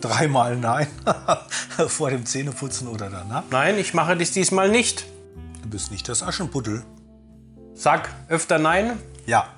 Dreimal 0.00 0.56
Nein. 0.56 0.86
Vor 1.88 2.10
dem 2.10 2.24
Zähneputzen 2.24 2.88
oder 2.88 3.10
danach. 3.10 3.44
Nein, 3.50 3.78
ich 3.78 3.94
mache 3.94 4.16
dies 4.16 4.32
diesmal 4.32 4.68
nicht. 4.68 5.06
Du 5.62 5.68
bist 5.68 5.90
nicht 5.90 6.08
das 6.08 6.22
Aschenputtel. 6.22 6.84
Sag 7.74 8.10
öfter 8.28 8.58
Nein. 8.58 8.98
Ja. 9.26 9.48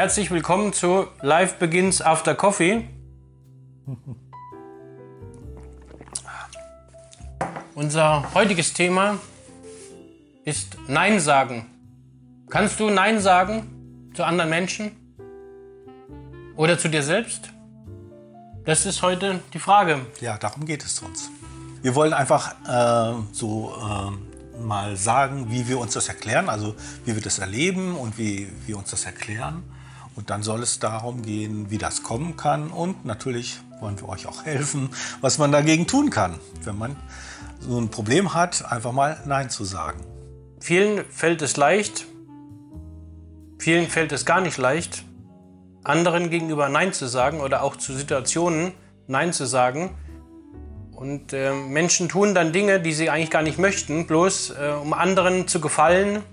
Herzlich 0.00 0.30
willkommen 0.30 0.72
zu 0.72 1.08
Live 1.22 1.56
Begins 1.56 2.00
After 2.00 2.36
Coffee. 2.36 2.88
Unser 7.74 8.32
heutiges 8.32 8.74
Thema 8.74 9.18
ist 10.44 10.76
Nein 10.86 11.18
sagen. 11.18 11.66
Kannst 12.48 12.78
du 12.78 12.90
Nein 12.90 13.18
sagen 13.18 14.12
zu 14.14 14.22
anderen 14.22 14.50
Menschen? 14.50 14.92
Oder 16.54 16.78
zu 16.78 16.88
dir 16.88 17.02
selbst? 17.02 17.50
Das 18.64 18.86
ist 18.86 19.02
heute 19.02 19.40
die 19.52 19.58
Frage. 19.58 20.06
Ja, 20.20 20.38
darum 20.38 20.64
geht 20.64 20.84
es 20.84 21.02
uns. 21.02 21.28
Wir 21.82 21.96
wollen 21.96 22.12
einfach 22.12 22.54
äh, 22.68 23.20
so 23.32 23.74
äh, 23.76 24.60
mal 24.60 24.96
sagen, 24.96 25.50
wie 25.50 25.66
wir 25.66 25.80
uns 25.80 25.94
das 25.94 26.06
erklären, 26.06 26.48
also 26.48 26.76
wie 27.04 27.16
wir 27.16 27.22
das 27.22 27.40
erleben 27.40 27.96
und 27.96 28.16
wie 28.16 28.48
wir 28.64 28.78
uns 28.78 28.92
das 28.92 29.04
erklären. 29.04 29.64
Und 30.18 30.30
dann 30.30 30.42
soll 30.42 30.64
es 30.64 30.80
darum 30.80 31.22
gehen, 31.22 31.70
wie 31.70 31.78
das 31.78 32.02
kommen 32.02 32.36
kann. 32.36 32.72
Und 32.72 33.04
natürlich 33.04 33.60
wollen 33.78 34.00
wir 34.00 34.08
euch 34.08 34.26
auch 34.26 34.44
helfen, 34.44 34.90
was 35.20 35.38
man 35.38 35.52
dagegen 35.52 35.86
tun 35.86 36.10
kann, 36.10 36.40
wenn 36.64 36.76
man 36.76 36.96
so 37.60 37.80
ein 37.80 37.88
Problem 37.88 38.34
hat, 38.34 38.64
einfach 38.68 38.90
mal 38.90 39.16
Nein 39.26 39.48
zu 39.48 39.62
sagen. 39.62 40.00
Vielen 40.58 41.04
fällt 41.04 41.40
es 41.40 41.56
leicht, 41.56 42.06
vielen 43.60 43.86
fällt 43.86 44.10
es 44.10 44.26
gar 44.26 44.40
nicht 44.40 44.58
leicht, 44.58 45.04
anderen 45.84 46.30
gegenüber 46.30 46.68
Nein 46.68 46.92
zu 46.92 47.06
sagen 47.06 47.40
oder 47.40 47.62
auch 47.62 47.76
zu 47.76 47.94
Situationen 47.94 48.72
Nein 49.06 49.32
zu 49.32 49.46
sagen. 49.46 49.94
Und 50.96 51.32
äh, 51.32 51.52
Menschen 51.52 52.08
tun 52.08 52.34
dann 52.34 52.52
Dinge, 52.52 52.80
die 52.80 52.92
sie 52.92 53.08
eigentlich 53.08 53.30
gar 53.30 53.42
nicht 53.42 53.60
möchten, 53.60 54.08
bloß 54.08 54.50
äh, 54.50 54.72
um 54.82 54.94
anderen 54.94 55.46
zu 55.46 55.60
gefallen, 55.60 56.24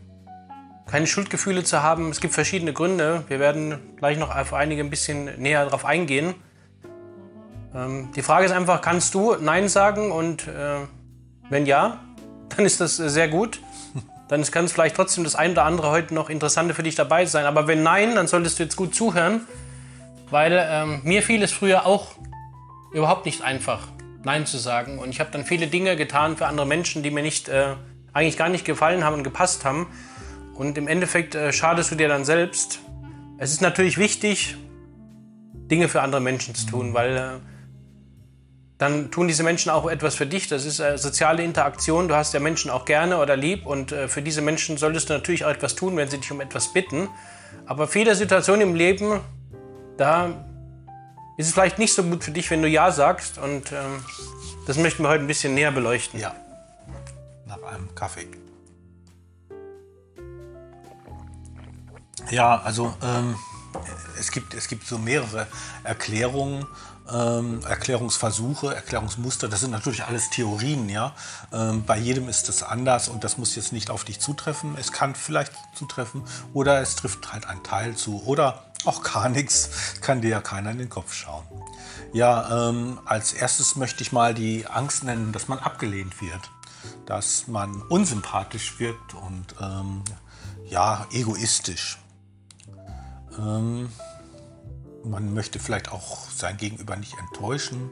keine 0.87 1.07
Schuldgefühle 1.07 1.63
zu 1.63 1.81
haben. 1.81 2.09
Es 2.09 2.21
gibt 2.21 2.33
verschiedene 2.33 2.73
Gründe. 2.73 3.23
Wir 3.27 3.39
werden 3.39 3.79
gleich 3.97 4.17
noch 4.17 4.35
auf 4.35 4.53
einige 4.53 4.83
ein 4.83 4.89
bisschen 4.89 5.39
näher 5.41 5.65
darauf 5.65 5.85
eingehen. 5.85 6.35
Ähm, 7.73 8.09
die 8.15 8.21
Frage 8.21 8.45
ist 8.45 8.51
einfach, 8.51 8.81
kannst 8.81 9.13
du 9.13 9.35
Nein 9.35 9.67
sagen? 9.67 10.11
Und 10.11 10.47
äh, 10.47 10.85
wenn 11.49 11.65
ja, 11.65 11.99
dann 12.55 12.65
ist 12.65 12.81
das 12.81 12.97
sehr 12.97 13.27
gut. 13.27 13.59
Dann 14.27 14.41
kann 14.43 14.65
es 14.65 14.71
vielleicht 14.71 14.95
trotzdem 14.95 15.23
das 15.23 15.35
ein 15.35 15.51
oder 15.51 15.65
andere 15.65 15.91
heute 15.91 16.15
noch 16.15 16.31
Interessante 16.31 16.73
für 16.73 16.81
dich 16.81 16.95
dabei 16.95 17.27
sein. 17.27 17.45
Aber 17.45 17.67
wenn 17.67 17.83
nein, 17.83 18.15
dann 18.15 18.25
solltest 18.25 18.57
du 18.57 18.63
jetzt 18.63 18.75
gut 18.75 18.95
zuhören, 18.95 19.41
weil 20.31 20.67
ähm, 20.67 21.01
mir 21.03 21.21
fiel 21.21 21.43
es 21.43 21.51
früher 21.51 21.85
auch 21.85 22.15
überhaupt 22.91 23.27
nicht 23.27 23.43
einfach, 23.43 23.87
Nein 24.23 24.47
zu 24.47 24.57
sagen. 24.57 24.97
Und 24.97 25.09
ich 25.09 25.19
habe 25.19 25.29
dann 25.29 25.45
viele 25.45 25.67
Dinge 25.67 25.95
getan 25.95 26.37
für 26.37 26.47
andere 26.47 26.65
Menschen, 26.65 27.03
die 27.03 27.11
mir 27.11 27.21
nicht, 27.21 27.49
äh, 27.49 27.75
eigentlich 28.13 28.35
gar 28.35 28.49
nicht 28.49 28.65
gefallen 28.65 29.03
haben 29.03 29.13
und 29.13 29.23
gepasst 29.23 29.63
haben. 29.63 29.85
Und 30.55 30.77
im 30.77 30.87
Endeffekt 30.87 31.35
äh, 31.35 31.51
schadest 31.51 31.91
du 31.91 31.95
dir 31.95 32.07
dann 32.07 32.25
selbst. 32.25 32.79
Es 33.37 33.51
ist 33.51 33.61
natürlich 33.61 33.97
wichtig, 33.97 34.55
Dinge 35.53 35.89
für 35.89 36.01
andere 36.01 36.21
Menschen 36.21 36.55
zu 36.55 36.65
tun, 36.65 36.93
weil 36.93 37.17
äh, 37.17 37.29
dann 38.77 39.11
tun 39.11 39.27
diese 39.27 39.43
Menschen 39.43 39.69
auch 39.69 39.89
etwas 39.89 40.15
für 40.15 40.25
dich. 40.25 40.47
Das 40.47 40.65
ist 40.65 40.79
äh, 40.79 40.97
soziale 40.97 41.43
Interaktion. 41.43 42.07
Du 42.07 42.15
hast 42.15 42.33
ja 42.33 42.39
Menschen 42.39 42.71
auch 42.71 42.85
gerne 42.85 43.17
oder 43.17 43.35
lieb 43.35 43.65
und 43.65 43.91
äh, 43.91 44.07
für 44.07 44.21
diese 44.21 44.41
Menschen 44.41 44.77
solltest 44.77 45.09
du 45.09 45.13
natürlich 45.13 45.45
auch 45.45 45.49
etwas 45.49 45.75
tun, 45.75 45.97
wenn 45.97 46.09
sie 46.09 46.17
dich 46.17 46.31
um 46.31 46.41
etwas 46.41 46.71
bitten. 46.71 47.09
Aber 47.65 47.87
viele 47.87 48.15
Situationen 48.15 48.61
im 48.61 48.75
Leben, 48.75 49.21
da 49.97 50.45
ist 51.37 51.47
es 51.47 51.53
vielleicht 51.53 51.79
nicht 51.79 51.93
so 51.93 52.03
gut 52.03 52.23
für 52.23 52.31
dich, 52.31 52.49
wenn 52.51 52.61
du 52.61 52.67
Ja 52.67 52.91
sagst 52.91 53.37
und 53.37 53.71
ähm, 53.71 54.03
das 54.67 54.77
möchten 54.77 55.03
wir 55.03 55.09
heute 55.09 55.23
ein 55.23 55.27
bisschen 55.27 55.53
näher 55.53 55.71
beleuchten. 55.71 56.19
Ja, 56.19 56.35
nach 57.45 57.61
einem 57.63 57.93
Kaffee. 57.95 58.27
Ja, 62.31 62.61
also 62.61 62.93
ähm, 63.03 63.35
es, 64.19 64.31
gibt, 64.31 64.53
es 64.53 64.67
gibt 64.67 64.87
so 64.87 64.97
mehrere 64.97 65.47
Erklärungen, 65.83 66.65
ähm, 67.11 67.61
Erklärungsversuche, 67.67 68.73
Erklärungsmuster. 68.73 69.47
Das 69.47 69.59
sind 69.59 69.71
natürlich 69.71 70.05
alles 70.05 70.29
Theorien, 70.29 70.89
ja. 70.89 71.13
Ähm, 71.53 71.83
bei 71.85 71.97
jedem 71.97 72.27
ist 72.29 72.49
es 72.49 72.63
anders 72.63 73.09
und 73.09 73.23
das 73.23 73.37
muss 73.37 73.55
jetzt 73.55 73.73
nicht 73.73 73.89
auf 73.89 74.03
dich 74.03 74.19
zutreffen. 74.19 74.75
Es 74.77 74.91
kann 74.91 75.13
vielleicht 75.15 75.53
zutreffen 75.75 76.23
oder 76.53 76.81
es 76.81 76.95
trifft 76.95 77.31
halt 77.31 77.47
ein 77.47 77.63
Teil 77.63 77.95
zu 77.95 78.23
oder 78.25 78.65
auch 78.85 79.03
gar 79.03 79.29
nichts. 79.29 79.69
Kann 80.01 80.21
dir 80.21 80.29
ja 80.29 80.41
keiner 80.41 80.71
in 80.71 80.77
den 80.79 80.89
Kopf 80.89 81.13
schauen. 81.13 81.45
Ja, 82.13 82.69
ähm, 82.69 82.99
als 83.05 83.33
erstes 83.33 83.75
möchte 83.75 84.01
ich 84.01 84.11
mal 84.11 84.33
die 84.33 84.65
Angst 84.67 85.03
nennen, 85.03 85.31
dass 85.31 85.47
man 85.47 85.59
abgelehnt 85.59 86.21
wird, 86.21 86.49
dass 87.05 87.47
man 87.47 87.81
unsympathisch 87.83 88.79
wirkt 88.79 89.13
und 89.13 89.55
ähm, 89.61 90.03
ja, 90.69 91.05
egoistisch. 91.11 91.99
Ähm, 93.39 93.89
man 95.03 95.33
möchte 95.33 95.59
vielleicht 95.59 95.91
auch 95.91 96.29
sein 96.31 96.57
Gegenüber 96.57 96.95
nicht 96.95 97.15
enttäuschen 97.17 97.89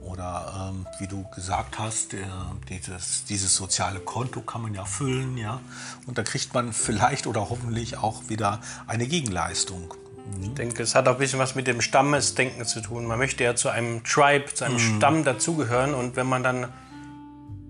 oder 0.00 0.70
ähm, 0.70 0.86
wie 0.98 1.06
du 1.06 1.24
gesagt 1.34 1.78
hast, 1.78 2.14
äh, 2.14 2.24
dieses, 2.68 3.24
dieses 3.24 3.54
soziale 3.54 4.00
Konto 4.00 4.40
kann 4.40 4.62
man 4.62 4.74
ja 4.74 4.84
füllen, 4.84 5.36
ja, 5.36 5.60
und 6.06 6.16
da 6.16 6.22
kriegt 6.22 6.54
man 6.54 6.72
vielleicht 6.72 7.26
oder 7.26 7.50
hoffentlich 7.50 7.98
auch 7.98 8.28
wieder 8.28 8.60
eine 8.86 9.06
Gegenleistung. 9.06 9.94
Ich 10.42 10.54
denke, 10.54 10.82
es 10.82 10.94
hat 10.94 11.06
auch 11.06 11.14
ein 11.14 11.18
bisschen 11.18 11.38
was 11.38 11.54
mit 11.54 11.66
dem 11.68 11.80
Stammesdenken 11.80 12.64
zu 12.64 12.80
tun. 12.80 13.06
Man 13.06 13.18
möchte 13.18 13.44
ja 13.44 13.54
zu 13.54 13.68
einem 13.68 14.02
Tribe, 14.02 14.52
zu 14.52 14.64
einem 14.64 14.74
mhm. 14.74 14.96
Stamm 14.96 15.24
dazugehören 15.24 15.94
und 15.94 16.16
wenn 16.16 16.26
man 16.26 16.42
dann 16.42 16.72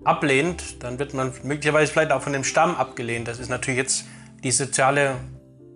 ablehnt, 0.03 0.83
dann 0.83 0.97
wird 0.97 1.13
man 1.13 1.33
möglicherweise 1.43 1.91
vielleicht 1.91 2.11
auch 2.11 2.21
von 2.21 2.33
dem 2.33 2.43
Stamm 2.43 2.75
abgelehnt. 2.75 3.27
Das 3.27 3.39
ist 3.39 3.49
natürlich 3.49 3.77
jetzt 3.77 4.05
die 4.43 4.51
soziale 4.51 5.17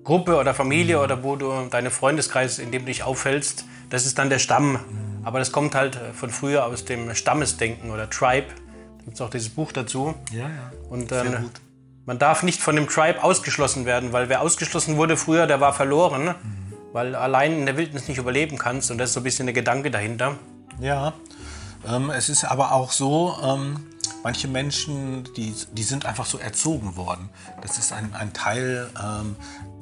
Gruppe 0.03 0.37
oder 0.37 0.53
Familie 0.53 0.97
mhm. 0.97 1.03
oder 1.03 1.23
wo 1.23 1.35
du 1.35 1.67
deine 1.69 1.91
Freundeskreis, 1.91 2.59
in 2.59 2.71
dem 2.71 2.83
du 2.83 2.87
dich 2.87 3.03
aufhältst, 3.03 3.65
das 3.89 4.05
ist 4.05 4.17
dann 4.17 4.29
der 4.29 4.39
Stamm. 4.39 4.73
Mhm. 4.73 4.79
Aber 5.23 5.39
das 5.39 5.51
kommt 5.51 5.75
halt 5.75 5.95
äh, 5.95 6.13
von 6.13 6.29
früher 6.29 6.65
aus 6.65 6.85
dem 6.85 7.13
Stammesdenken 7.13 7.91
oder 7.91 8.09
Tribe. 8.09 8.47
Da 8.97 9.03
gibt 9.05 9.15
es 9.15 9.21
auch 9.21 9.29
dieses 9.29 9.49
Buch 9.49 9.71
dazu. 9.71 10.15
Ja, 10.31 10.41
ja. 10.41 10.71
Und 10.89 11.11
ähm, 11.11 11.49
man 12.05 12.17
darf 12.17 12.43
nicht 12.43 12.61
von 12.61 12.75
dem 12.75 12.87
Tribe 12.87 13.23
ausgeschlossen 13.23 13.85
werden, 13.85 14.11
weil 14.11 14.29
wer 14.29 14.41
ausgeschlossen 14.41 14.97
wurde 14.97 15.17
früher, 15.17 15.47
der 15.47 15.61
war 15.61 15.73
verloren, 15.73 16.25
mhm. 16.25 16.73
weil 16.93 17.15
allein 17.15 17.53
in 17.53 17.65
der 17.65 17.77
Wildnis 17.77 18.07
nicht 18.07 18.17
überleben 18.17 18.57
kannst. 18.57 18.89
Und 18.91 18.97
das 18.97 19.09
ist 19.09 19.13
so 19.13 19.19
ein 19.19 19.23
bisschen 19.23 19.45
der 19.45 19.53
Gedanke 19.53 19.91
dahinter. 19.91 20.35
Ja, 20.79 21.13
ähm, 21.87 22.09
es 22.09 22.29
ist 22.29 22.43
aber 22.43 22.71
auch 22.73 22.91
so, 22.91 23.35
ähm, 23.43 23.85
manche 24.23 24.47
Menschen, 24.47 25.27
die, 25.35 25.53
die 25.71 25.83
sind 25.83 26.05
einfach 26.05 26.25
so 26.25 26.37
erzogen 26.37 26.95
worden. 26.95 27.29
Das 27.61 27.77
ist 27.77 27.91
ein, 27.91 28.13
ein 28.13 28.33
Teil 28.33 28.89
ähm, 29.01 29.35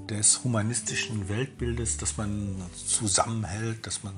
des 0.10 0.44
humanistischen 0.44 1.30
Weltbildes, 1.30 1.98
dass 1.98 2.18
man 2.18 2.56
zusammenhält, 2.74 3.86
dass 3.86 4.04
man 4.04 4.14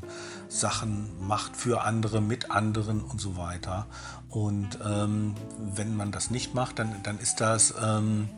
Sachen 0.47 1.09
macht 1.25 1.56
für 1.56 1.84
andere, 1.84 2.22
mit 2.22 2.52
anderen 2.52 3.02
und 3.02 3.19
so 3.19 3.38
weiter. 3.38 3.88
Und 4.29 4.79
ähm, 4.85 5.35
wenn 5.57 5.96
man 5.96 6.12
das 6.12 6.31
nicht 6.31 6.53
macht, 6.53 6.79
dann, 6.79 7.03
dann 7.03 7.19
ist 7.19 7.41
das 7.41 7.74
ähm, 7.81 8.29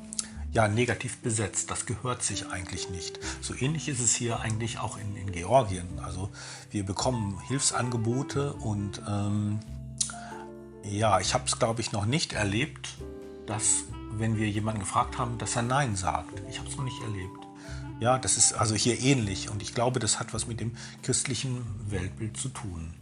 ja 0.51 0.67
negativ 0.67 1.17
besetzt. 1.19 1.69
Das 1.71 1.85
gehört 1.85 2.23
sich 2.23 2.47
eigentlich 2.47 2.89
nicht. 2.89 3.19
So 3.41 3.53
ähnlich 3.53 3.87
ist 3.87 3.99
es 3.99 4.15
hier 4.15 4.39
eigentlich 4.39 4.79
auch 4.79 4.97
in, 4.97 5.15
in 5.15 5.31
Georgien. 5.31 5.99
Also 6.03 6.29
wir 6.71 6.85
bekommen 6.85 7.39
Hilfsangebote 7.47 8.53
und 8.53 9.01
ähm, 9.07 9.59
ja, 10.83 11.19
ich 11.19 11.33
habe 11.33 11.45
es 11.45 11.59
glaube 11.59 11.81
ich 11.81 11.91
noch 11.91 12.05
nicht 12.05 12.33
erlebt, 12.33 12.89
dass 13.45 13.83
wenn 14.17 14.37
wir 14.37 14.49
jemanden 14.49 14.81
gefragt 14.81 15.17
haben, 15.17 15.37
dass 15.37 15.55
er 15.55 15.63
Nein 15.63 15.95
sagt. 15.95 16.41
Ich 16.49 16.59
habe 16.59 16.69
es 16.69 16.77
noch 16.77 16.83
nicht 16.83 17.01
erlebt. 17.01 17.39
Ja, 17.99 18.17
das 18.17 18.37
ist 18.37 18.53
also 18.53 18.75
hier 18.75 18.99
ähnlich 18.99 19.49
und 19.49 19.61
ich 19.61 19.73
glaube, 19.73 19.99
das 19.99 20.19
hat 20.19 20.33
was 20.33 20.47
mit 20.47 20.59
dem 20.59 20.75
christlichen 21.03 21.65
Weltbild 21.89 22.37
zu 22.37 22.49
tun. 22.49 22.93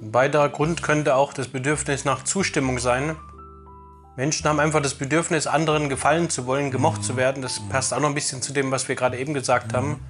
Ein 0.00 0.14
weiterer 0.14 0.48
Grund 0.48 0.82
könnte 0.82 1.16
auch 1.16 1.32
das 1.32 1.48
Bedürfnis 1.48 2.04
nach 2.04 2.24
Zustimmung 2.24 2.78
sein. 2.78 3.16
Menschen 4.16 4.48
haben 4.48 4.60
einfach 4.60 4.80
das 4.80 4.94
Bedürfnis, 4.94 5.46
anderen 5.46 5.88
gefallen 5.88 6.30
zu 6.30 6.46
wollen, 6.46 6.70
gemocht 6.70 7.02
mhm. 7.02 7.04
zu 7.04 7.16
werden. 7.16 7.42
Das 7.42 7.60
mhm. 7.60 7.68
passt 7.68 7.92
auch 7.92 8.00
noch 8.00 8.08
ein 8.08 8.14
bisschen 8.14 8.40
zu 8.40 8.52
dem, 8.52 8.70
was 8.70 8.88
wir 8.88 8.94
gerade 8.94 9.18
eben 9.18 9.34
gesagt 9.34 9.72
mhm. 9.72 9.76
haben. 9.76 10.00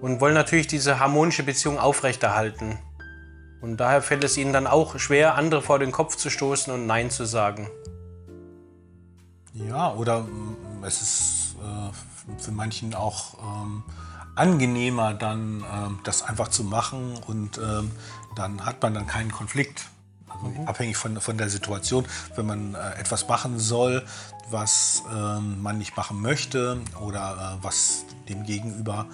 Und 0.00 0.20
wollen 0.20 0.34
natürlich 0.34 0.66
diese 0.66 0.98
harmonische 0.98 1.44
Beziehung 1.44 1.78
aufrechterhalten. 1.78 2.78
Und 3.60 3.76
daher 3.76 4.02
fällt 4.02 4.24
es 4.24 4.36
ihnen 4.36 4.52
dann 4.52 4.66
auch 4.66 4.98
schwer, 4.98 5.36
andere 5.36 5.62
vor 5.62 5.78
den 5.78 5.92
Kopf 5.92 6.16
zu 6.16 6.30
stoßen 6.30 6.72
und 6.72 6.86
Nein 6.86 7.10
zu 7.10 7.24
sagen. 7.24 7.70
Ja, 9.54 9.92
oder 9.92 10.26
es 10.82 11.02
ist 11.02 11.56
äh, 11.60 12.40
für 12.42 12.52
manchen 12.52 12.94
auch 12.94 13.34
ähm, 13.38 13.82
angenehmer, 14.34 15.12
dann 15.12 15.64
ähm, 15.70 15.98
das 16.04 16.22
einfach 16.22 16.48
zu 16.48 16.64
machen 16.64 17.18
und 17.26 17.58
ähm, 17.58 17.90
dann 18.34 18.64
hat 18.64 18.82
man 18.82 18.94
dann 18.94 19.06
keinen 19.06 19.30
Konflikt. 19.30 19.90
Mhm. 20.42 20.66
abhängig 20.66 20.96
von, 20.96 21.20
von 21.20 21.38
der 21.38 21.48
Situation, 21.48 22.06
wenn 22.34 22.46
man 22.46 22.74
äh, 22.74 23.00
etwas 23.00 23.28
machen 23.28 23.58
soll, 23.58 24.04
was 24.50 25.02
ähm, 25.10 25.62
man 25.62 25.78
nicht 25.78 25.96
machen 25.96 26.20
möchte 26.20 26.80
oder 27.00 27.58
äh, 27.60 27.64
was 27.64 28.04
dem 28.28 28.44
Gegenüber, 28.44 29.06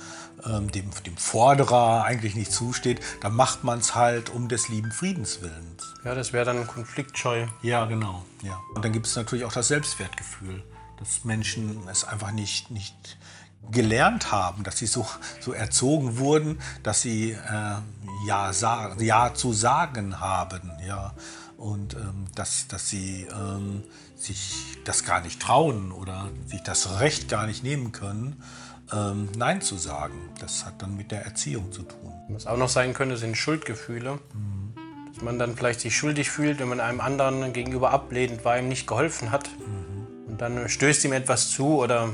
ähm, 0.45 0.71
dem, 0.71 0.91
dem 1.07 1.17
Forderer 1.17 2.05
eigentlich 2.05 2.35
nicht 2.35 2.53
zusteht, 2.53 3.01
dann 3.21 3.35
macht 3.35 3.65
man 3.65 3.79
es 3.79 3.95
halt 3.95 4.31
um 4.31 4.49
des 4.49 4.69
lieben 4.69 4.93
Friedens 4.93 5.41
willens. 5.43 5.95
Ja, 6.05 6.15
das 6.15 6.33
wäre 6.33 6.45
dann 6.45 6.67
konfliktscheu. 6.67 7.47
Ja, 7.63 7.87
genau. 7.87 8.25
Ja. 8.43 8.61
Und 8.75 8.85
dann 8.85 8.93
gibt 8.93 9.07
es 9.07 9.17
natürlich 9.17 9.45
auch 9.45 9.53
das 9.53 9.69
Selbstwertgefühl, 9.69 10.63
dass 10.99 11.25
Menschen 11.25 11.89
es 11.89 12.05
einfach 12.05 12.33
nicht, 12.33 12.71
nicht 12.71 13.19
gelernt 13.71 14.33
haben, 14.33 14.63
dass 14.65 14.79
sie 14.79 14.87
so, 14.87 15.07
so 15.41 15.53
erzogen 15.53 16.19
wurden, 16.19 16.59
dass 16.83 17.03
sie 17.03 17.33
äh, 17.33 17.75
ja, 18.27 18.53
sagen, 18.53 19.03
ja 19.03 19.35
zu 19.35 19.53
sagen 19.53 20.21
haben. 20.21 20.73
Ja. 20.87 21.15
Und 21.57 21.95
ähm, 21.95 22.27
dass, 22.35 22.69
dass 22.69 22.89
sie 22.89 23.27
ähm, 23.33 23.83
sich 24.17 24.79
das 24.85 25.05
gar 25.05 25.21
nicht 25.21 25.41
trauen 25.41 25.93
oder 25.93 26.29
sich 26.47 26.63
das 26.63 27.01
Recht 27.01 27.29
gar 27.29 27.47
nicht 27.47 27.63
nehmen 27.63 27.93
können, 27.93 28.43
ähm, 28.93 29.29
Nein 29.37 29.61
zu 29.61 29.77
sagen. 29.77 30.31
Das 30.41 30.65
hat 30.65 30.81
dann 30.83 30.97
mit 30.97 31.11
der 31.11 31.25
Erziehung 31.25 31.73
zu 31.73 31.83
tun. 31.83 32.13
Was 32.29 32.47
auch 32.47 32.57
noch 32.57 32.69
sein 32.69 32.95
könnte, 32.95 33.17
sind 33.17 33.37
Schuldgefühle. 33.37 34.19
Dass 35.13 35.23
man 35.23 35.39
dann 35.39 35.57
vielleicht 35.57 35.81
sich 35.81 35.97
schuldig 35.97 36.31
fühlt, 36.31 36.61
wenn 36.61 36.69
man 36.69 36.81
einem 36.81 37.01
anderen 37.01 37.53
gegenüber 37.53 37.91
ablehnend 37.91 38.45
war, 38.45 38.59
ihm 38.59 38.69
nicht 38.69 38.87
geholfen 38.87 39.33
hat. 39.33 39.51
Und 40.27 40.41
dann 40.41 40.69
stößt 40.69 41.05
ihm 41.05 41.13
etwas 41.13 41.51
zu 41.51 41.79
oder 41.79 42.11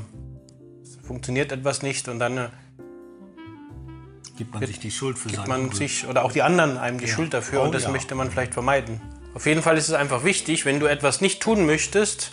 funktioniert 1.05 1.51
etwas 1.51 1.81
nicht 1.81 2.07
und 2.07 2.19
dann 2.19 2.37
äh, 2.37 2.47
Gibt 4.37 4.53
man 4.53 4.65
sich 4.65 4.79
die 4.79 4.91
Schuld 4.91 5.17
für 5.17 5.29
gibt 5.29 5.47
man 5.47 5.61
Unglück. 5.61 5.77
sich 5.77 6.07
oder 6.07 6.25
auch 6.25 6.31
die 6.31 6.41
anderen 6.41 6.77
einem 6.77 6.97
die 6.99 7.05
Ja. 7.05 7.13
Schuld 7.13 7.33
dafür 7.33 7.61
Oh, 7.61 7.65
und 7.65 7.73
das 7.75 7.83
ja. 7.83 7.89
möchte 7.89 8.15
man 8.15 8.29
vielleicht 8.31 8.53
vermeiden. 8.53 8.99
Auf 9.33 9.45
jeden 9.45 9.61
Fall 9.61 9.77
ist 9.77 9.87
es 9.87 9.93
einfach 9.93 10.23
wichtig, 10.23 10.65
wenn 10.65 10.79
du 10.79 10.87
etwas 10.87 11.21
nicht 11.21 11.41
tun 11.41 11.65
möchtest, 11.65 12.31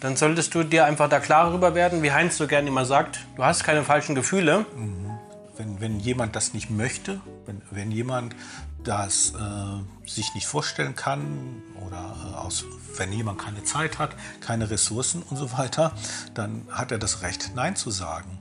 dann 0.00 0.16
solltest 0.16 0.54
du 0.54 0.62
dir 0.62 0.84
einfach 0.84 1.08
da 1.08 1.20
klar 1.20 1.46
darüber 1.50 1.74
werden, 1.74 2.02
wie 2.02 2.12
Heinz 2.12 2.36
so 2.36 2.46
gerne 2.46 2.68
immer 2.68 2.84
sagt, 2.84 3.20
du 3.36 3.44
hast 3.44 3.64
keine 3.64 3.82
falschen 3.82 4.14
Gefühle. 4.14 4.66
wenn, 5.56 5.80
wenn 5.80 6.00
jemand 6.00 6.34
das 6.36 6.52
nicht 6.54 6.68
möchte, 6.70 7.20
wenn, 7.46 7.62
wenn 7.70 7.90
jemand 7.90 8.34
das 8.84 9.32
äh, 9.34 10.08
sich 10.08 10.34
nicht 10.34 10.46
vorstellen 10.46 10.94
kann 10.94 11.62
oder 11.86 12.16
äh, 12.32 12.36
aus, 12.36 12.64
wenn 12.96 13.12
jemand 13.12 13.38
keine 13.40 13.64
Zeit 13.64 13.98
hat, 13.98 14.14
keine 14.40 14.70
Ressourcen 14.70 15.22
und 15.22 15.36
so 15.36 15.52
weiter, 15.52 15.92
dann 16.34 16.66
hat 16.70 16.92
er 16.92 16.98
das 16.98 17.22
Recht, 17.22 17.52
Nein 17.54 17.76
zu 17.76 17.90
sagen. 17.90 18.38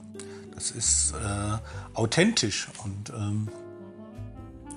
Das 0.54 0.72
ist 0.72 1.14
äh, 1.14 1.58
authentisch 1.94 2.70
und 2.84 3.10
ähm, 3.10 3.50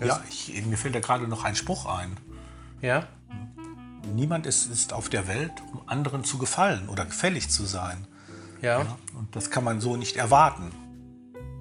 ja, 0.00 0.20
ich, 0.28 0.64
mir 0.66 0.76
fällt 0.76 0.94
da 0.94 1.00
gerade 1.00 1.26
noch 1.28 1.44
ein 1.44 1.56
Spruch 1.56 1.86
ein. 1.86 2.16
Ja, 2.80 3.06
Niemand 4.14 4.46
ist, 4.46 4.70
ist 4.70 4.92
auf 4.92 5.08
der 5.08 5.26
Welt, 5.26 5.52
um 5.72 5.80
anderen 5.88 6.24
zu 6.24 6.38
gefallen 6.38 6.88
oder 6.88 7.04
gefällig 7.04 7.50
zu 7.50 7.64
sein. 7.64 8.06
ja. 8.62 8.82
Ja? 8.82 8.96
Und 9.18 9.34
das 9.34 9.50
kann 9.50 9.64
man 9.64 9.80
so 9.80 9.96
nicht 9.96 10.16
erwarten. 10.16 10.70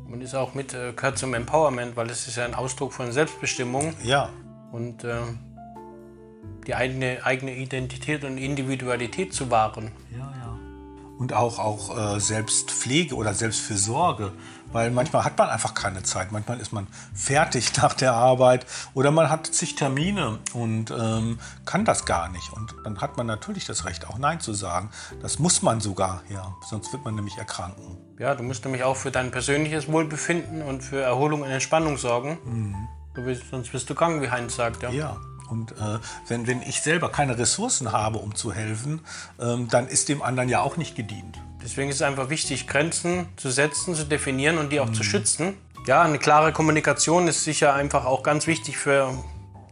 Und 0.10 0.22
ist 0.22 0.36
auch 0.36 0.54
mit 0.54 0.74
äh, 0.74 0.94
gehört 0.94 1.18
zum 1.18 1.34
Empowerment, 1.34 1.96
weil 1.96 2.10
es 2.10 2.28
ist 2.28 2.38
ja 2.38 2.46
ein 2.46 2.56
Ausdruck 2.56 2.94
von 2.94 3.12
Selbstbestimmung 3.12 3.94
Ja, 4.04 4.30
und 4.72 5.04
äh, 5.04 5.22
die 6.68 6.76
eigene, 6.76 7.20
eigene 7.24 7.56
Identität 7.56 8.24
und 8.24 8.38
Individualität 8.38 9.34
zu 9.34 9.50
wahren. 9.50 9.92
Ja, 10.12 10.20
ja. 10.20 10.60
Und 11.18 11.34
auch, 11.34 11.60
auch 11.60 12.16
äh, 12.16 12.20
Selbstpflege 12.20 13.16
oder 13.16 13.34
Selbstfürsorge. 13.34 14.34
Weil 14.72 14.92
manchmal 14.92 15.24
hat 15.24 15.38
man 15.38 15.48
einfach 15.48 15.74
keine 15.74 16.04
Zeit. 16.04 16.34
Manchmal 16.34 16.60
ist 16.60 16.74
man 16.74 16.88
fertig 17.14 17.78
nach 17.82 17.94
der 17.94 18.14
Arbeit 18.14 18.66
oder 18.94 19.12
man 19.12 19.30
hat 19.30 19.48
zig 19.48 19.76
Termine 19.76 20.40
und 20.54 20.92
ähm, 20.92 21.40
kann 21.64 21.86
das 21.86 22.06
gar 22.06 22.28
nicht. 22.28 22.52
Und 22.52 22.76
dann 22.84 23.00
hat 23.00 23.16
man 23.16 23.26
natürlich 23.26 23.66
das 23.66 23.86
Recht, 23.86 24.06
auch 24.08 24.18
Nein 24.18 24.42
zu 24.42 24.54
sagen. 24.54 24.90
Das 25.22 25.40
muss 25.40 25.62
man 25.62 25.80
sogar, 25.80 26.24
ja. 26.30 26.54
Sonst 26.68 26.92
wird 26.92 27.06
man 27.06 27.16
nämlich 27.16 27.38
erkranken. 27.38 27.98
Ja, 28.18 28.34
du 28.34 28.44
musst 28.44 28.64
nämlich 28.64 28.84
auch 28.84 28.96
für 28.96 29.12
dein 29.12 29.32
persönliches 29.32 29.92
Wohlbefinden 29.92 30.62
und 30.62 30.82
für 30.82 31.02
Erholung 31.02 31.42
und 31.42 31.50
Entspannung 31.50 31.98
sorgen. 31.98 32.38
Du 33.14 33.24
bist, 33.24 33.44
sonst 33.52 33.72
bist 33.72 33.90
du 33.90 33.96
krank, 33.96 34.22
wie 34.22 34.30
Heinz 34.30 34.56
sagt. 34.56 34.84
Ja. 34.84 34.90
Ja. 34.90 35.18
Und 35.50 35.74
äh, 35.74 36.00
wenn, 36.28 36.48
wenn 36.48 36.62
ich 36.62 36.82
selber 36.82 37.10
keine 37.10 37.38
Ressourcen 37.38 37.92
habe, 37.92 38.18
um 38.18 38.34
zu 38.34 38.52
helfen, 38.52 39.02
ähm, 39.40 39.68
dann 39.70 39.88
ist 39.88 40.10
dem 40.10 40.22
anderen 40.24 40.50
ja 40.50 40.62
auch 40.62 40.78
nicht 40.78 40.96
gedient. 40.96 41.40
Deswegen 41.64 41.90
ist 41.90 41.98
es 41.98 42.02
einfach 42.02 42.30
wichtig, 42.30 42.68
Grenzen 42.68 43.28
zu 43.38 43.50
setzen, 43.50 43.96
zu 43.96 44.06
definieren 44.06 44.58
und 44.58 44.72
die 44.72 44.80
auch 44.80 44.92
zu 44.92 45.04
schützen. 45.04 45.58
Ja, 45.88 46.02
eine 46.02 46.18
klare 46.18 46.52
Kommunikation 46.52 47.28
ist 47.28 47.44
sicher 47.44 47.74
einfach 47.74 48.06
auch 48.06 48.24
ganz 48.24 48.48
wichtig 48.48 48.78
für 48.78 49.14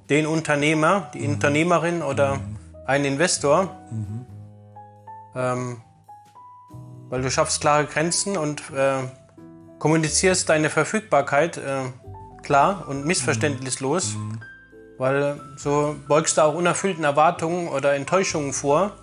den 0.10 0.28
Unternehmer, 0.28 1.10
die 1.14 1.28
Unternehmerin 1.28 2.02
oder 2.02 2.40
einen 2.86 3.06
Investor. 3.06 3.76
Ähm, 5.36 5.82
weil 7.14 7.22
du 7.22 7.30
schaffst 7.30 7.62
klare 7.62 7.86
Grenzen 7.86 8.38
und 8.38 8.72
äh, 8.72 9.04
kommunizierst 9.78 10.50
deine 10.50 10.72
Verfügbarkeit 10.72 11.58
äh, 11.58 11.84
klar 12.42 12.86
und 12.88 13.06
missverständnislos. 13.06 14.16
Weil 14.98 15.40
so 15.56 15.96
beugst 16.08 16.38
du 16.38 16.42
auch 16.42 16.56
unerfüllten 16.56 17.04
Erwartungen 17.04 17.68
oder 17.68 17.94
Enttäuschungen 17.94 18.52
vor 18.52 18.94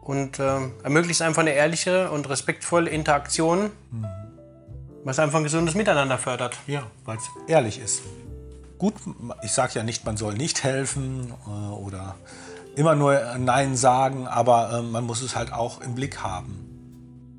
und 0.00 0.38
äh, 0.38 0.56
ermöglicht 0.82 1.20
einfach 1.20 1.42
eine 1.42 1.52
ehrliche 1.52 2.10
und 2.10 2.30
respektvolle 2.30 2.88
Interaktion, 2.88 3.70
was 5.04 5.18
einfach 5.18 5.40
ein 5.40 5.44
gesundes 5.44 5.74
Miteinander 5.74 6.16
fördert. 6.16 6.56
Ja, 6.66 6.86
weil 7.04 7.18
es 7.18 7.24
ehrlich 7.46 7.78
ist. 7.78 8.00
Gut, 8.78 8.94
ich 9.42 9.52
sage 9.52 9.74
ja 9.74 9.82
nicht, 9.82 10.06
man 10.06 10.16
soll 10.16 10.32
nicht 10.32 10.64
helfen 10.64 11.34
äh, 11.46 11.50
oder 11.50 12.14
immer 12.76 12.94
nur 12.94 13.36
Nein 13.38 13.76
sagen, 13.76 14.26
aber 14.26 14.78
äh, 14.78 14.82
man 14.82 15.04
muss 15.04 15.22
es 15.22 15.36
halt 15.36 15.52
auch 15.52 15.80
im 15.80 15.94
Blick 15.94 16.22
haben. 16.22 16.60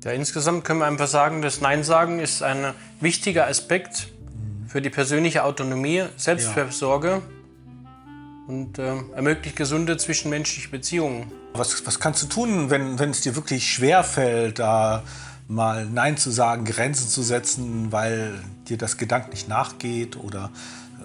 Ja, 0.04 0.12
insgesamt 0.12 0.64
können 0.64 0.78
wir 0.78 0.86
einfach 0.86 1.08
sagen, 1.08 1.42
das 1.42 1.60
Nein 1.60 1.82
sagen 1.82 2.20
ist 2.20 2.42
ein 2.42 2.72
wichtiger 3.00 3.48
Aspekt 3.48 4.08
für 4.68 4.80
die 4.80 4.90
persönliche 4.90 5.42
Autonomie, 5.42 6.04
Selbstfürsorge 6.16 7.22
und 8.46 8.78
äh, 8.78 8.94
ermöglicht 9.14 9.56
gesunde 9.56 9.96
zwischenmenschliche 9.96 10.68
Beziehungen. 10.68 11.32
Was, 11.54 11.84
was 11.86 11.98
kannst 11.98 12.22
du 12.22 12.26
tun, 12.26 12.70
wenn, 12.70 12.98
es 13.10 13.22
dir 13.22 13.34
wirklich 13.34 13.68
schwer 13.68 14.04
fällt, 14.04 14.60
da 14.60 15.02
mal 15.48 15.86
Nein 15.86 16.16
zu 16.16 16.30
sagen, 16.30 16.64
Grenzen 16.64 17.08
zu 17.08 17.22
setzen, 17.22 17.90
weil 17.90 18.38
dir 18.68 18.78
das 18.78 18.96
gedanklich 18.96 19.48
nachgeht 19.48 20.16
oder 20.16 20.50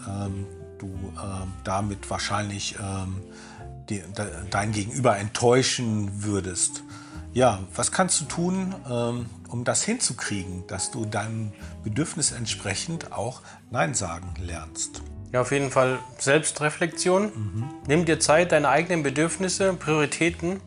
ähm, 0.07 0.45
du 0.77 0.87
ähm, 0.87 1.53
damit 1.63 2.09
wahrscheinlich 2.09 2.75
ähm, 2.79 3.21
die, 3.89 3.99
de, 3.99 4.27
dein 4.49 4.71
Gegenüber 4.71 5.17
enttäuschen 5.17 6.23
würdest? 6.23 6.83
Ja, 7.33 7.59
was 7.75 7.91
kannst 7.91 8.19
du 8.21 8.25
tun, 8.25 8.75
ähm, 8.89 9.25
um 9.47 9.63
das 9.63 9.83
hinzukriegen, 9.83 10.67
dass 10.67 10.91
du 10.91 11.05
deinem 11.05 11.53
Bedürfnis 11.83 12.31
entsprechend 12.31 13.13
auch 13.13 13.41
Nein 13.69 13.93
sagen 13.93 14.33
lernst? 14.37 15.01
Ja, 15.31 15.41
auf 15.41 15.51
jeden 15.53 15.71
Fall 15.71 15.99
Selbstreflexion. 16.17 17.31
Nimm 17.87 18.03
dir 18.03 18.19
Zeit, 18.19 18.51
deine 18.51 18.67
eigenen 18.67 19.01
Bedürfnisse, 19.01 19.73
Prioritäten, 19.73 20.59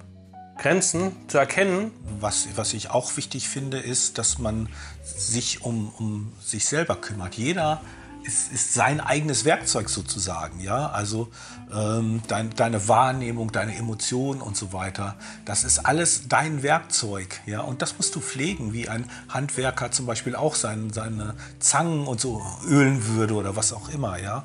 Grenzen 0.57 1.13
zu 1.29 1.37
erkennen. 1.37 1.91
Was, 2.19 2.49
was 2.57 2.73
ich 2.73 2.91
auch 2.91 3.15
wichtig 3.19 3.49
finde, 3.49 3.79
ist, 3.79 4.17
dass 4.17 4.39
man 4.39 4.71
sich 5.05 5.63
um, 5.63 5.93
um 5.99 6.33
sich 6.41 6.65
selber 6.65 6.97
kümmert. 6.97 7.35
Jeder 7.35 7.83
ist, 8.25 8.53
ist 8.53 8.75
sein 8.75 9.01
eigenes 9.01 9.45
Werkzeug 9.45 9.89
sozusagen. 9.89 10.61
Ja? 10.61 10.89
Also 10.91 11.29
ähm, 11.73 12.23
dein, 12.27 12.51
deine 12.51 12.89
Wahrnehmung, 12.89 13.53
deine 13.53 13.77
Emotionen 13.77 14.41
und 14.41 14.57
so 14.57 14.73
weiter, 14.73 15.17
das 15.45 15.65
ist 15.65 15.81
alles 15.81 16.29
dein 16.29 16.63
Werkzeug. 16.63 17.41
Ja? 17.47 17.61
Und 17.61 17.83
das 17.83 17.97
musst 17.97 18.15
du 18.15 18.21
pflegen, 18.21 18.73
wie 18.73 18.89
ein 18.89 19.11
Handwerker 19.29 19.91
zum 19.91 20.07
Beispiel 20.07 20.35
auch 20.35 20.55
sein, 20.55 20.91
seine 20.93 21.35
Zangen 21.59 22.07
und 22.07 22.21
so 22.21 22.43
ölen 22.67 23.07
würde 23.07 23.35
oder 23.35 23.57
was 23.57 23.73
auch 23.73 23.89
immer. 23.91 24.19
Ja? 24.19 24.45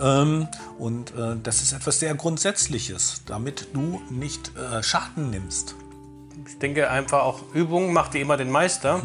Ähm, 0.00 0.48
und 0.78 1.10
äh, 1.10 1.36
das 1.42 1.62
ist 1.62 1.72
etwas 1.72 1.98
sehr 1.98 2.14
Grundsätzliches, 2.14 3.22
damit 3.26 3.68
du 3.74 4.00
nicht 4.10 4.52
äh, 4.56 4.82
Schaden 4.82 5.30
nimmst. 5.30 5.74
Ich 6.46 6.58
denke 6.58 6.90
einfach 6.90 7.22
auch, 7.22 7.42
Übung 7.54 7.92
macht 7.92 8.14
wie 8.14 8.20
immer 8.20 8.36
den 8.36 8.50
Meister. 8.50 9.02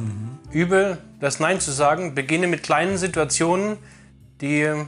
Übe 0.52 1.00
das 1.20 1.40
Nein 1.40 1.60
zu 1.60 1.72
sagen. 1.72 2.14
Beginne 2.14 2.48
mit 2.48 2.62
kleinen 2.62 2.98
Situationen, 2.98 3.78
die 4.42 4.86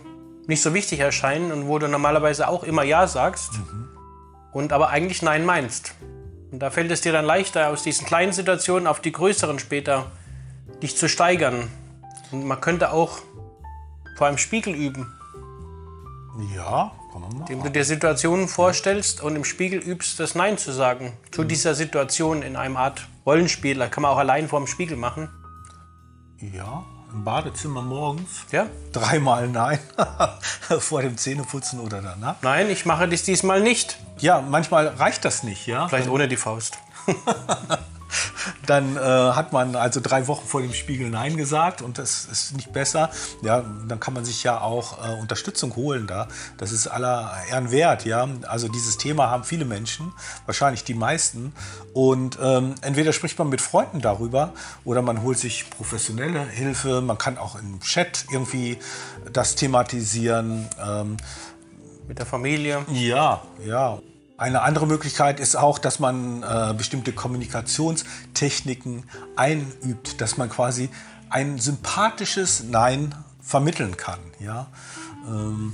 nicht 0.47 0.61
so 0.61 0.73
wichtig 0.73 0.99
erscheinen 0.99 1.51
und 1.51 1.67
wo 1.67 1.79
du 1.79 1.87
normalerweise 1.87 2.47
auch 2.47 2.63
immer 2.63 2.83
Ja 2.83 3.07
sagst 3.07 3.51
und 4.51 4.73
aber 4.73 4.89
eigentlich 4.89 5.21
Nein 5.21 5.45
meinst. 5.45 5.95
Und 6.51 6.59
da 6.59 6.69
fällt 6.69 6.91
es 6.91 7.01
dir 7.01 7.11
dann 7.11 7.25
leichter, 7.25 7.69
aus 7.69 7.83
diesen 7.83 8.05
kleinen 8.05 8.33
Situationen 8.33 8.87
auf 8.87 8.99
die 8.99 9.11
größeren 9.11 9.57
später 9.59 10.11
dich 10.81 10.95
zu 10.97 11.09
steigern. 11.09 11.67
Und 12.31 12.45
man 12.45 12.61
könnte 12.61 12.91
auch 12.91 13.19
vor 14.17 14.27
einem 14.27 14.37
Spiegel 14.37 14.75
üben. 14.75 15.11
Ja, 16.55 16.91
Kann 17.11 17.21
man 17.21 17.29
machen. 17.31 17.41
Indem 17.41 17.63
du 17.63 17.71
dir 17.71 17.85
Situationen 17.85 18.47
vorstellst 18.47 19.21
und 19.21 19.35
im 19.35 19.43
Spiegel 19.43 19.79
übst, 19.79 20.19
das 20.19 20.35
Nein 20.35 20.57
zu 20.57 20.71
sagen. 20.71 21.13
Zu 21.31 21.43
dieser 21.43 21.73
Situation 21.73 22.41
in 22.41 22.55
einem 22.55 22.77
Art 22.77 23.07
Rollenspiel. 23.25 23.77
Das 23.77 23.91
kann 23.91 24.03
man 24.03 24.11
auch 24.11 24.17
allein 24.17 24.47
vor 24.47 24.59
dem 24.59 24.67
Spiegel 24.67 24.97
machen. 24.97 25.29
Ja, 26.39 26.83
im 27.13 27.23
Badezimmer 27.23 27.81
morgens. 27.81 28.45
Ja? 28.51 28.67
Dreimal 28.91 29.47
nein. 29.47 29.79
Vor 30.79 31.01
dem 31.01 31.17
Zähneputzen 31.17 31.79
oder 31.79 32.01
danach. 32.01 32.35
Nein, 32.41 32.69
ich 32.69 32.85
mache 32.85 33.07
dies 33.07 33.23
diesmal 33.23 33.61
nicht. 33.61 33.97
Ja, 34.19 34.41
manchmal 34.41 34.87
reicht 34.87 35.23
das 35.25 35.43
nicht, 35.43 35.67
ja. 35.67 35.87
Vielleicht 35.87 36.09
ohne 36.09 36.27
die 36.27 36.37
Faust. 36.37 36.77
Dann 38.65 38.97
äh, 38.97 38.99
hat 38.99 39.53
man 39.53 39.75
also 39.75 39.99
drei 40.01 40.27
Wochen 40.27 40.47
vor 40.47 40.61
dem 40.61 40.73
Spiegel 40.73 41.09
Nein 41.09 41.37
gesagt 41.37 41.81
und 41.81 41.97
das 41.97 42.25
ist 42.25 42.55
nicht 42.55 42.71
besser. 42.73 43.09
Ja, 43.41 43.63
dann 43.87 43.99
kann 43.99 44.13
man 44.13 44.25
sich 44.25 44.43
ja 44.43 44.61
auch 44.61 45.03
äh, 45.03 45.19
Unterstützung 45.19 45.75
holen 45.75 46.07
da. 46.07 46.27
Das 46.57 46.71
ist 46.71 46.87
aller 46.87 47.31
Ehren 47.49 47.71
wert, 47.71 48.05
ja. 48.05 48.27
Also 48.47 48.67
dieses 48.67 48.97
Thema 48.97 49.29
haben 49.29 49.43
viele 49.43 49.65
Menschen, 49.65 50.13
wahrscheinlich 50.45 50.83
die 50.83 50.93
meisten. 50.93 51.53
Und 51.93 52.37
ähm, 52.41 52.75
entweder 52.81 53.13
spricht 53.13 53.37
man 53.39 53.49
mit 53.49 53.61
Freunden 53.61 54.01
darüber 54.01 54.53
oder 54.85 55.01
man 55.01 55.21
holt 55.21 55.37
sich 55.37 55.69
professionelle 55.69 56.45
Hilfe. 56.47 57.01
Man 57.01 57.17
kann 57.17 57.37
auch 57.37 57.55
im 57.55 57.79
Chat 57.81 58.25
irgendwie 58.31 58.77
das 59.31 59.55
thematisieren. 59.55 60.67
Ähm, 60.83 61.17
Mit 62.07 62.19
der 62.19 62.25
Familie. 62.25 62.85
ja, 62.89 63.41
ja. 63.65 63.99
Eine 64.37 64.63
andere 64.63 64.87
Möglichkeit 64.87 65.39
ist 65.39 65.55
auch, 65.55 65.77
dass 65.77 65.99
man 65.99 66.41
äh, 66.43 66.73
bestimmte 66.75 67.13
Kommunikationstechniken 67.13 69.03
einübt, 69.35 70.21
dass 70.21 70.37
man 70.37 70.49
quasi 70.49 70.89
ein 71.29 71.59
sympathisches 71.59 72.63
Nein 72.63 73.13
vermitteln 73.41 73.95
kann. 73.95 74.19
Ja? 74.39 74.67
Ähm, 75.27 75.73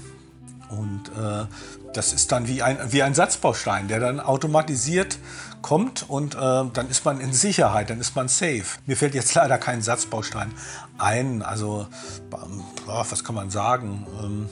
und 0.70 1.10
äh, 1.10 1.46
das 1.94 2.13
ist 2.13 2.32
dann 2.32 2.48
wie 2.48 2.62
ein, 2.62 2.78
wie 2.92 3.01
ein 3.01 3.13
Satzbaustein, 3.13 3.88
der 3.88 4.00
dann 4.00 4.20
automatisiert 4.20 5.18
kommt 5.62 6.08
und 6.08 6.36
äh, 6.36 6.38
dann 6.38 6.89
ist 6.89 7.06
man 7.06 7.20
in 7.22 7.34
Sicherheit, 7.34 7.89
dann 7.89 8.00
ist 8.00 8.16
man 8.16 8.28
safe. 8.28 8.66
Mir 8.86 8.96
fällt 8.96 9.16
jetzt 9.16 9.34
leider 9.36 9.58
kein 9.58 9.82
Satzbaustein 9.82 10.51
ein. 10.98 11.42
Also, 11.42 11.88
ähm, 12.34 12.63
ja, 12.88 13.06
was 13.10 13.24
kann 13.24 13.36
man 13.36 13.50
sagen? 13.50 14.06
Ähm, 14.22 14.50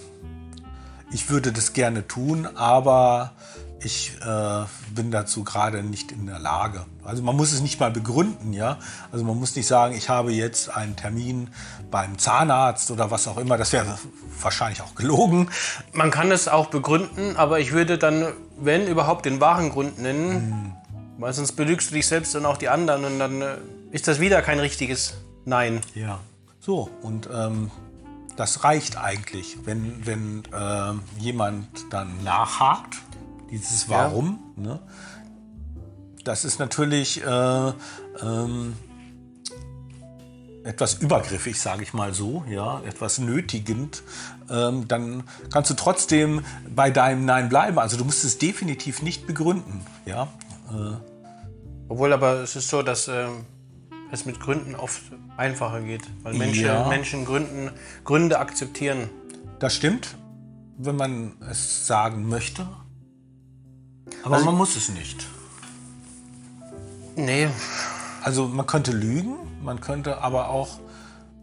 ich 1.11 1.29
würde 1.29 1.51
das 1.51 1.73
gerne 1.73 2.07
tun, 2.07 2.47
aber 2.55 3.31
ich 3.81 4.13
äh, 4.21 4.65
bin 4.93 5.11
dazu 5.11 5.43
gerade 5.43 5.83
nicht 5.83 6.11
in 6.11 6.25
der 6.25 6.39
Lage. 6.39 6.85
Also 7.03 7.21
man 7.21 7.35
muss 7.35 7.51
es 7.51 7.61
nicht 7.61 7.79
mal 7.79 7.91
begründen, 7.91 8.53
ja. 8.53 8.79
Also 9.11 9.23
man 9.23 9.37
muss 9.37 9.55
nicht 9.55 9.67
sagen, 9.67 9.95
ich 9.95 10.09
habe 10.09 10.31
jetzt 10.31 10.69
einen 10.75 10.95
Termin 10.95 11.49
beim 11.91 12.17
Zahnarzt 12.17 12.89
oder 12.91 13.11
was 13.11 13.27
auch 13.27 13.37
immer. 13.37 13.57
Das 13.57 13.73
wäre 13.73 13.97
wahrscheinlich 14.41 14.81
auch 14.81 14.95
gelogen. 14.95 15.49
Man 15.93 16.11
kann 16.11 16.31
es 16.31 16.47
auch 16.47 16.67
begründen, 16.67 17.35
aber 17.35 17.59
ich 17.59 17.71
würde 17.71 17.97
dann, 17.97 18.33
wenn 18.57 18.87
überhaupt, 18.87 19.25
den 19.25 19.39
wahren 19.39 19.69
Grund 19.69 19.99
nennen. 19.99 20.75
Weil 21.19 21.33
sonst 21.33 21.53
belügst 21.53 21.89
du 21.89 21.95
dich 21.95 22.07
selbst 22.07 22.35
und 22.35 22.45
auch 22.45 22.57
die 22.57 22.69
anderen 22.69 23.05
und 23.05 23.19
dann 23.19 23.41
äh, 23.41 23.57
ist 23.91 24.07
das 24.07 24.19
wieder 24.19 24.41
kein 24.41 24.59
richtiges 24.59 25.15
Nein. 25.47 25.79
Ja. 25.95 26.19
So, 26.59 26.89
und 27.01 27.29
ähm, 27.33 27.71
das 28.35 28.65
reicht 28.65 28.97
eigentlich, 28.97 29.57
wenn, 29.63 30.05
wenn 30.05 30.43
äh, 30.51 30.93
jemand 31.17 31.67
dann 31.89 32.21
nachhakt, 32.25 32.97
dieses 33.51 33.89
Warum. 33.89 34.39
Ne? 34.55 34.79
Das 36.23 36.43
ist 36.45 36.59
natürlich 36.59 37.23
äh, 37.23 37.73
ähm, 38.21 38.73
etwas 40.67 40.95
übergriffig, 40.95 41.59
sage 41.59 41.83
ich 41.83 41.93
mal 41.93 42.13
so, 42.13 42.43
ja, 42.49 42.81
etwas 42.85 43.19
nötigend, 43.19 44.03
ähm, 44.49 44.87
dann 44.87 45.23
kannst 45.51 45.69
du 45.69 45.75
trotzdem 45.75 46.43
bei 46.69 46.91
deinem 46.91 47.23
Nein 47.23 47.47
bleiben. 47.47 47.79
Also 47.79 47.95
du 47.95 48.03
musst 48.03 48.25
es 48.25 48.37
definitiv 48.37 49.01
nicht 49.01 49.25
begründen, 49.25 49.81
ja. 50.05 50.27
Äh, 50.69 50.97
Obwohl 51.87 52.11
aber 52.11 52.41
es 52.41 52.57
ist 52.57 52.67
so, 52.67 52.81
dass 52.81 53.07
ähm, 53.07 53.45
es 54.11 54.25
mit 54.25 54.41
Gründen 54.41 54.75
oft 54.75 55.01
einfacher 55.37 55.81
geht. 55.81 56.03
Weil 56.23 56.33
Menschen, 56.33 56.65
Ja. 56.65 56.87
Menschen 56.89 57.23
Gründen, 57.23 57.71
Gründe 58.03 58.39
akzeptieren. 58.39 59.09
Das 59.59 59.73
stimmt, 59.73 60.17
wenn 60.77 60.97
man 60.97 61.37
es 61.49 61.87
sagen 61.87 62.27
möchte. 62.27 62.67
Aber 64.27 64.35
Also- 64.35 64.45
man 64.47 64.55
muss 64.55 64.75
es 64.75 64.89
nicht. 64.89 65.25
Nee, 67.15 67.47
Also 68.23 68.47
man 68.47 68.67
könnte 68.67 68.91
lügen, 68.91 69.35
man 69.63 69.79
könnte 69.79 70.21
aber 70.21 70.49
auch 70.49 70.79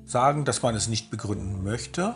sagen, 0.05 0.45
dass 0.45 0.61
man 0.63 0.75
es 0.77 0.87
nicht 0.87 1.11
begründen 1.11 1.65
möchte. 1.65 2.15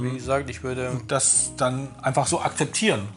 wie 0.00 0.10
gesagt, 0.14 0.48
ich 0.48 0.62
würde. 0.62 1.00
Das 1.08 1.50
dann 1.56 1.88
einfach 2.00 2.26
so 2.28 2.40
akzeptieren, 2.40 3.08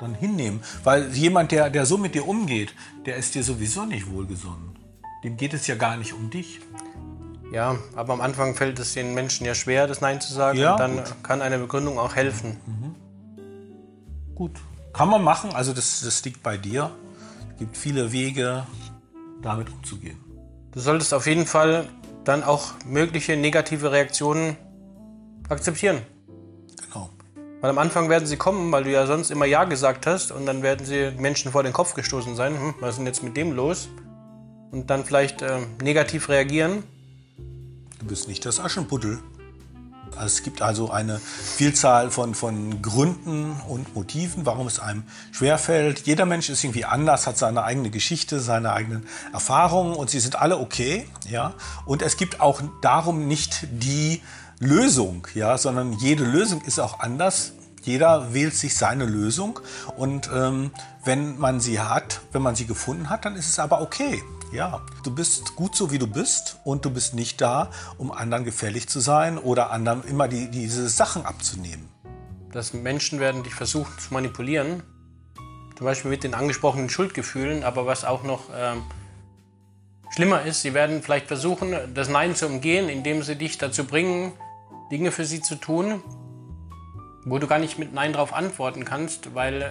dann 0.00 0.14
hinnehmen. 0.14 0.60
Weil 0.84 1.10
jemand, 1.14 1.52
der, 1.52 1.70
der 1.70 1.86
so 1.86 1.96
mit 1.98 2.14
dir 2.16 2.26
umgeht, 2.26 2.74
der 3.06 3.16
ist 3.16 3.34
dir 3.36 3.44
sowieso 3.44 3.84
nicht 3.86 4.10
wohlgesonnen. 4.10 4.76
Dem 5.24 5.36
geht 5.36 5.54
es 5.54 5.66
ja 5.68 5.76
gar 5.76 5.96
nicht 5.96 6.12
um 6.12 6.28
dich. 6.30 6.60
Ja, 7.52 7.76
aber 7.96 8.12
am 8.12 8.20
Anfang 8.20 8.54
fällt 8.56 8.78
es 8.80 8.92
den 8.94 9.14
Menschen 9.14 9.46
ja 9.46 9.54
schwer, 9.54 9.86
das 9.86 10.00
Nein 10.00 10.20
zu 10.20 10.32
sagen. 10.34 10.58
Ja, 10.58 10.72
und 10.72 10.80
dann 10.80 10.96
gut. 10.96 11.14
kann 11.22 11.40
eine 11.42 11.58
Begründung 11.58 11.98
auch 11.98 12.14
helfen. 12.16 12.56
Gut. 14.34 14.52
Kann 14.92 15.08
man 15.08 15.22
machen, 15.22 15.54
also 15.54 15.72
das, 15.72 16.00
das 16.02 16.24
liegt 16.24 16.42
bei 16.42 16.56
dir. 16.56 16.90
Es 17.52 17.58
gibt 17.58 17.76
viele 17.76 18.12
Wege, 18.12 18.66
damit 19.42 19.70
umzugehen. 19.70 20.18
Du 20.72 20.80
solltest 20.80 21.14
auf 21.14 21.26
jeden 21.26 21.46
Fall 21.46 21.88
dann 22.24 22.42
auch 22.42 22.72
mögliche 22.84 23.36
negative 23.36 23.92
Reaktionen 23.92 24.56
akzeptieren. 25.48 26.02
Genau. 26.86 27.10
Weil 27.60 27.70
am 27.70 27.78
Anfang 27.78 28.08
werden 28.08 28.26
sie 28.26 28.36
kommen, 28.36 28.70
weil 28.72 28.84
du 28.84 28.90
ja 28.90 29.06
sonst 29.06 29.30
immer 29.30 29.46
Ja 29.46 29.64
gesagt 29.64 30.06
hast 30.06 30.32
und 30.32 30.46
dann 30.46 30.62
werden 30.62 30.86
sie 30.86 31.12
Menschen 31.18 31.52
vor 31.52 31.62
den 31.62 31.72
Kopf 31.72 31.94
gestoßen 31.94 32.36
sein. 32.36 32.54
Hm, 32.54 32.74
was 32.80 32.90
ist 32.90 32.98
denn 32.98 33.06
jetzt 33.06 33.22
mit 33.22 33.36
dem 33.36 33.52
los? 33.52 33.88
Und 34.70 34.90
dann 34.90 35.04
vielleicht 35.04 35.42
äh, 35.42 35.58
negativ 35.82 36.28
reagieren. 36.28 36.84
Du 37.98 38.06
bist 38.06 38.28
nicht 38.28 38.46
das 38.46 38.60
Aschenputtel. 38.60 39.18
Es 40.24 40.42
gibt 40.42 40.62
also 40.62 40.90
eine 40.90 41.18
Vielzahl 41.18 42.10
von, 42.10 42.34
von 42.34 42.82
Gründen 42.82 43.56
und 43.68 43.94
Motiven, 43.94 44.46
warum 44.46 44.66
es 44.66 44.78
einem 44.78 45.04
schwerfällt. 45.32 46.00
Jeder 46.06 46.26
Mensch 46.26 46.48
ist 46.48 46.62
irgendwie 46.64 46.84
anders, 46.84 47.26
hat 47.26 47.38
seine 47.38 47.62
eigene 47.62 47.90
Geschichte, 47.90 48.40
seine 48.40 48.72
eigenen 48.72 49.06
Erfahrungen 49.32 49.94
und 49.94 50.10
sie 50.10 50.20
sind 50.20 50.40
alle 50.40 50.58
okay. 50.58 51.06
Ja? 51.28 51.54
Und 51.84 52.02
es 52.02 52.16
gibt 52.16 52.40
auch 52.40 52.60
darum 52.82 53.26
nicht 53.26 53.66
die 53.70 54.22
Lösung, 54.58 55.26
ja? 55.34 55.56
sondern 55.58 55.92
jede 55.94 56.24
Lösung 56.24 56.62
ist 56.62 56.78
auch 56.78 57.00
anders. 57.00 57.52
Jeder 57.82 58.34
wählt 58.34 58.54
sich 58.54 58.76
seine 58.76 59.06
Lösung 59.06 59.58
und 59.96 60.28
ähm, 60.34 60.70
wenn 61.02 61.38
man 61.38 61.60
sie 61.60 61.80
hat, 61.80 62.20
wenn 62.32 62.42
man 62.42 62.54
sie 62.54 62.66
gefunden 62.66 63.08
hat, 63.08 63.24
dann 63.24 63.36
ist 63.36 63.48
es 63.48 63.58
aber 63.58 63.80
okay. 63.80 64.22
Ja, 64.52 64.84
du 65.04 65.14
bist 65.14 65.54
gut 65.54 65.76
so, 65.76 65.92
wie 65.92 65.98
du 65.98 66.08
bist 66.08 66.58
und 66.64 66.84
du 66.84 66.90
bist 66.90 67.14
nicht 67.14 67.40
da, 67.40 67.70
um 67.98 68.10
anderen 68.10 68.44
gefällig 68.44 68.88
zu 68.88 68.98
sein 68.98 69.38
oder 69.38 69.70
anderen 69.70 70.02
immer 70.02 70.26
die, 70.26 70.50
diese 70.50 70.88
Sachen 70.88 71.24
abzunehmen. 71.24 71.88
dass 72.52 72.72
Menschen 72.72 73.20
werden 73.20 73.44
dich 73.44 73.54
versuchen 73.54 73.96
zu 74.00 74.12
manipulieren. 74.12 74.82
Zum 75.76 75.84
Beispiel 75.84 76.10
mit 76.10 76.24
den 76.24 76.34
angesprochenen 76.34 76.90
Schuldgefühlen, 76.90 77.62
aber 77.62 77.86
was 77.86 78.04
auch 78.04 78.24
noch 78.24 78.42
ähm, 78.52 78.82
schlimmer 80.10 80.42
ist, 80.42 80.62
sie 80.62 80.74
werden 80.74 81.00
vielleicht 81.00 81.28
versuchen, 81.28 81.94
das 81.94 82.08
Nein 82.08 82.34
zu 82.34 82.46
umgehen, 82.46 82.88
indem 82.88 83.22
sie 83.22 83.36
dich 83.36 83.56
dazu 83.56 83.84
bringen, 83.84 84.32
Dinge 84.90 85.12
für 85.12 85.24
sie 85.24 85.40
zu 85.40 85.54
tun, 85.54 86.02
wo 87.24 87.38
du 87.38 87.46
gar 87.46 87.58
nicht 87.58 87.78
mit 87.78 87.92
Nein 87.92 88.12
drauf 88.12 88.32
antworten 88.32 88.84
kannst, 88.84 89.34
weil 89.34 89.62
äh, 89.62 89.68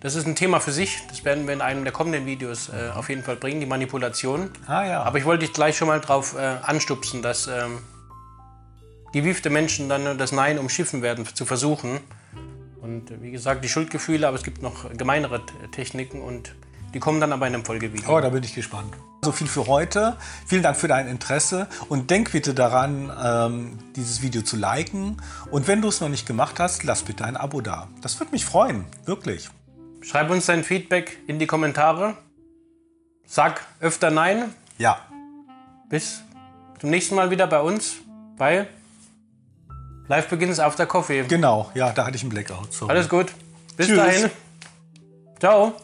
das 0.00 0.14
ist 0.14 0.26
ein 0.26 0.36
Thema 0.36 0.60
für 0.60 0.72
sich. 0.72 0.98
Das 1.08 1.24
werden 1.24 1.46
wir 1.46 1.54
in 1.54 1.60
einem 1.60 1.84
der 1.84 1.92
kommenden 1.92 2.26
Videos 2.26 2.68
äh, 2.68 2.90
auf 2.94 3.08
jeden 3.08 3.22
Fall 3.22 3.36
bringen, 3.36 3.60
die 3.60 3.66
Manipulation. 3.66 4.50
Ah 4.66 4.84
ja. 4.84 5.02
Aber 5.02 5.18
ich 5.18 5.24
wollte 5.24 5.46
dich 5.46 5.54
gleich 5.54 5.76
schon 5.76 5.88
mal 5.88 6.00
drauf 6.00 6.36
äh, 6.36 6.40
anstupsen, 6.40 7.22
dass 7.22 7.46
ähm, 7.46 7.78
gewiefte 9.12 9.50
Menschen 9.50 9.88
dann 9.88 10.18
das 10.18 10.32
Nein 10.32 10.58
umschiffen 10.58 11.02
werden, 11.02 11.26
zu 11.26 11.46
versuchen. 11.46 12.00
Und 12.80 13.10
äh, 13.10 13.22
wie 13.22 13.30
gesagt, 13.30 13.64
die 13.64 13.68
Schuldgefühle, 13.68 14.26
aber 14.26 14.36
es 14.36 14.42
gibt 14.42 14.62
noch 14.62 14.90
gemeinere 14.96 15.40
Techniken 15.72 16.20
und 16.20 16.54
die 16.92 17.00
kommen 17.00 17.20
dann 17.20 17.32
aber 17.32 17.46
in 17.46 17.54
einem 17.54 17.64
Folgevideo. 17.64 18.16
Oh, 18.16 18.20
da 18.20 18.28
bin 18.28 18.42
ich 18.42 18.54
gespannt. 18.54 18.94
So 19.22 19.32
viel 19.32 19.48
für 19.48 19.66
heute. 19.66 20.16
Vielen 20.46 20.62
Dank 20.62 20.76
für 20.78 20.88
dein 20.88 21.06
Interesse 21.06 21.68
und 21.90 22.10
denk 22.10 22.32
bitte 22.32 22.54
daran, 22.54 23.12
ähm, 23.22 23.78
dieses 23.94 24.22
Video 24.22 24.40
zu 24.42 24.56
liken. 24.56 25.18
Und 25.50 25.68
wenn 25.68 25.82
du 25.82 25.88
es 25.88 26.00
noch 26.00 26.08
nicht 26.08 26.26
gemacht 26.26 26.58
hast, 26.58 26.84
lass 26.84 27.02
bitte 27.02 27.24
ein 27.26 27.36
Abo 27.36 27.60
da. 27.60 27.88
Das 28.00 28.18
würde 28.18 28.32
mich 28.32 28.46
freuen, 28.46 28.86
wirklich. 29.04 29.50
Schreib 30.00 30.30
uns 30.30 30.46
dein 30.46 30.64
Feedback 30.64 31.18
in 31.26 31.38
die 31.38 31.46
Kommentare. 31.46 32.14
Sag 33.26 33.66
öfter 33.80 34.10
Nein. 34.10 34.54
Ja, 34.78 34.98
Bis 35.90 36.22
zum 36.80 36.88
nächsten 36.88 37.14
Mal 37.14 37.30
wieder 37.30 37.46
bei 37.46 37.60
uns 37.60 37.96
bei 38.38 38.66
Live 40.08 40.28
Begins 40.28 40.58
After 40.58 40.86
Coffee. 40.86 41.24
genau. 41.24 41.70
Ja, 41.74 41.92
da 41.92 42.06
hatte 42.06 42.16
ich 42.16 42.22
einen 42.22 42.30
Blackout. 42.30 42.72
Sorry. 42.72 42.90
Alles 42.90 43.08
gut. 43.08 43.26
Bis 43.76 43.88
Tschüss. 43.88 43.96
dahin. 43.98 44.30
Ciao. 45.38 45.74